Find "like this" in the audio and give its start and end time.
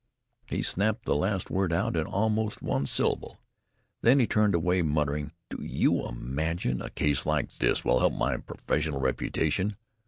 7.23-7.85